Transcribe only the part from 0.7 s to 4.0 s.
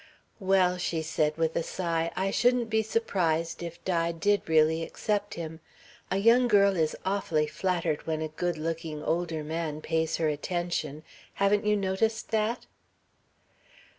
she said with a sigh, "I shouldn't be surprised if